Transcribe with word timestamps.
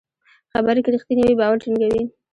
خبرې 0.53 0.81
که 0.85 0.89
رښتینې 0.95 1.23
وي، 1.25 1.35
باور 1.39 1.57
ټینګوي. 1.63 2.03